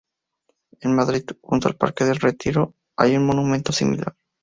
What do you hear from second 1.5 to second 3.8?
al parque del Retiro, hay un monumento